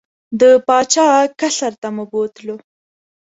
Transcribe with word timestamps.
د 0.39 0.41
پاچا 0.67 1.07
قصر 1.39 1.73
ته 1.81 1.87
مو 1.95 2.03
بوتلو. 2.11 2.57